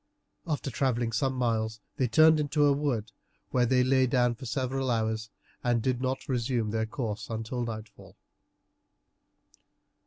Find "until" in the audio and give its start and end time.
7.29-7.63